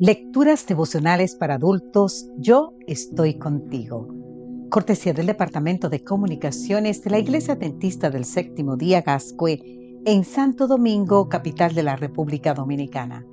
[0.00, 4.08] Lecturas devocionales para adultos, yo estoy contigo.
[4.68, 10.66] Cortesía del Departamento de Comunicaciones de la Iglesia Dentista del Séptimo Día Gascue en Santo
[10.66, 13.24] Domingo, capital de la República Dominicana.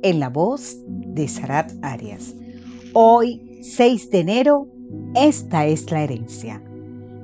[0.00, 2.34] En la voz de Sarat Arias.
[2.94, 4.68] Hoy, 6 de enero,
[5.14, 6.62] esta es la herencia.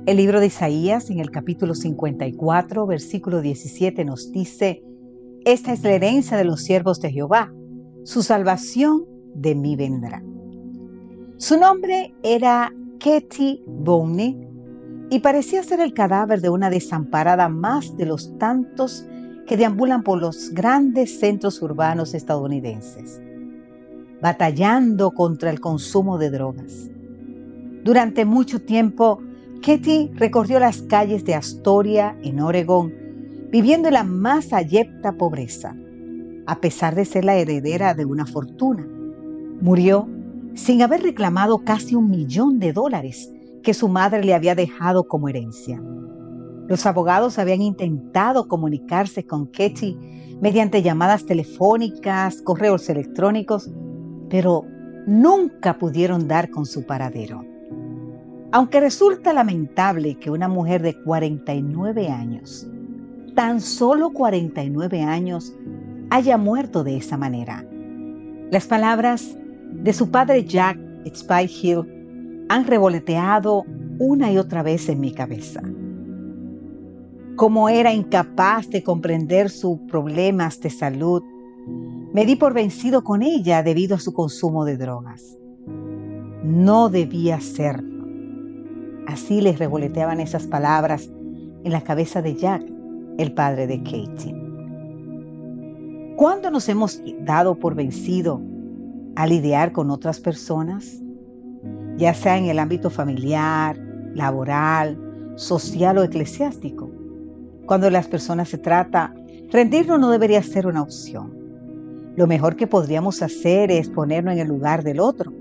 [0.05, 4.83] El libro de Isaías en el capítulo 54, versículo 17 nos dice,
[5.43, 7.51] Esta es la herencia de los siervos de Jehová
[8.03, 10.21] su salvación de mí vendrá.
[11.37, 14.47] Su nombre era Ketty Bowney
[15.09, 19.05] y parecía ser el cadáver de una desamparada más de los tantos
[19.47, 23.21] que deambulan por los grandes centros urbanos estadounidenses,
[24.21, 26.89] batallando contra el consumo de drogas.
[27.83, 29.19] Durante mucho tiempo,
[29.61, 32.93] Ketty recorrió las calles de Astoria, en Oregón,
[33.49, 35.75] viviendo en la más ayepta pobreza
[36.45, 38.87] a pesar de ser la heredera de una fortuna.
[39.61, 40.07] Murió
[40.55, 43.31] sin haber reclamado casi un millón de dólares
[43.63, 45.81] que su madre le había dejado como herencia.
[46.67, 49.97] Los abogados habían intentado comunicarse con Ketty
[50.41, 53.69] mediante llamadas telefónicas, correos electrónicos,
[54.29, 54.65] pero
[55.07, 57.45] nunca pudieron dar con su paradero.
[58.51, 62.67] Aunque resulta lamentable que una mujer de 49 años,
[63.35, 65.53] tan solo 49 años,
[66.09, 67.65] haya muerto de esa manera.
[68.51, 69.37] Las palabras
[69.71, 70.77] de su padre Jack
[71.61, 73.63] Hill han revoloteado
[73.99, 75.61] una y otra vez en mi cabeza.
[77.35, 81.23] Como era incapaz de comprender sus problemas de salud,
[82.13, 85.37] me di por vencido con ella debido a su consumo de drogas.
[86.43, 88.05] No debía serlo.
[89.07, 91.09] Así les revoloteaban esas palabras
[91.63, 92.63] en la cabeza de Jack,
[93.17, 94.42] el padre de Katie.
[96.15, 98.39] ¿Cuándo nos hemos dado por vencido
[99.15, 101.01] a lidiar con otras personas?
[101.97, 103.77] Ya sea en el ámbito familiar,
[104.13, 104.97] laboral,
[105.35, 106.91] social o eclesiástico.
[107.65, 109.13] Cuando las personas se trata,
[109.49, 111.33] rendirnos no debería ser una opción.
[112.15, 115.33] Lo mejor que podríamos hacer es ponernos en el lugar del otro,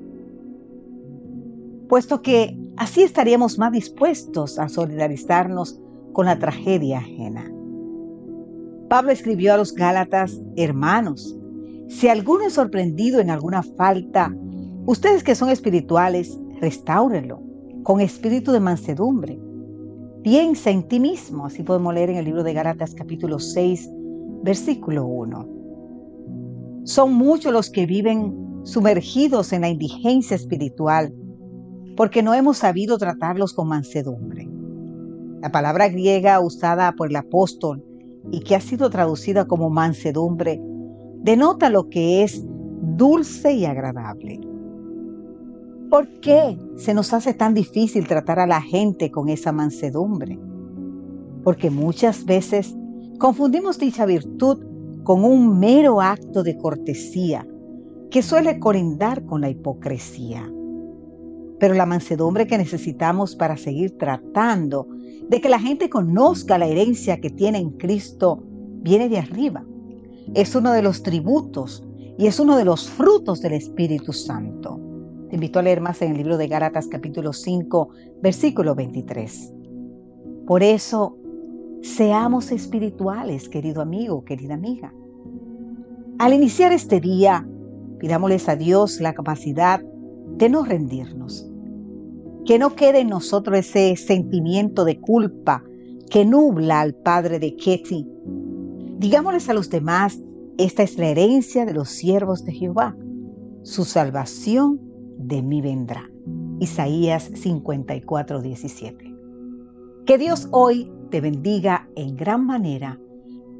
[1.89, 5.79] puesto que así estaríamos más dispuestos a solidarizarnos
[6.15, 7.52] con la tragedia ajena.
[8.93, 11.35] Pablo escribió a los Gálatas, hermanos,
[11.89, 14.37] si alguno es sorprendido en alguna falta,
[14.85, 17.41] ustedes que son espirituales, restáurenlo
[17.85, 19.41] con espíritu de mansedumbre.
[20.23, 23.89] Piensa en ti mismo, así podemos leer en el libro de Gálatas capítulo 6,
[24.43, 26.83] versículo 1.
[26.85, 31.15] Son muchos los que viven sumergidos en la indigencia espiritual
[31.97, 34.51] porque no hemos sabido tratarlos con mansedumbre.
[35.41, 37.83] La palabra griega usada por el apóstol
[38.33, 40.61] y que ha sido traducida como mansedumbre,
[41.21, 44.41] denota lo que es dulce y agradable.
[45.91, 50.39] ¿Por qué se nos hace tan difícil tratar a la gente con esa mansedumbre?
[51.45, 52.75] Porque muchas veces
[53.19, 54.65] confundimos dicha virtud
[55.05, 57.47] con un mero acto de cortesía
[58.11, 60.51] que suele corindar con la hipocresía.
[61.63, 64.89] Pero la mansedumbre que necesitamos para seguir tratando
[65.29, 68.43] de que la gente conozca la herencia que tiene en Cristo
[68.83, 69.65] viene de arriba.
[70.35, 71.87] Es uno de los tributos
[72.19, 74.81] y es uno de los frutos del Espíritu Santo.
[75.31, 77.91] Te invito a leer más en el libro de Gálatas capítulo 5,
[78.21, 79.55] versículo 23.
[80.49, 81.17] Por eso,
[81.81, 84.93] seamos espirituales, querido amigo, querida amiga.
[86.19, 87.47] Al iniciar este día,
[88.01, 89.81] pidámosles a Dios la capacidad
[90.39, 91.52] de no rendirnos,
[92.47, 95.63] que no quede en nosotros ese sentimiento de culpa
[96.11, 98.07] que nubla al padre de Ketty.
[98.99, 100.21] Digámosles a los demás,
[100.59, 102.97] esta es la herencia de los siervos de Jehová.
[103.63, 104.81] Su salvación
[105.19, 106.11] de mí vendrá.
[106.59, 109.15] Isaías 54, 17.
[110.07, 113.01] Que Dios hoy te bendiga en gran manera,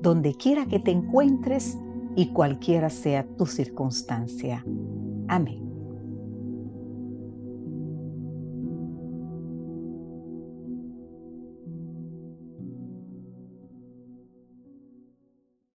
[0.01, 1.79] donde quiera que te encuentres
[2.17, 4.65] y cualquiera sea tu circunstancia.
[5.29, 5.62] Amén.